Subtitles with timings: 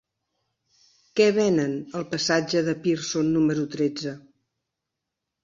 [1.19, 4.17] Què venen al passatge de Pearson número tretze?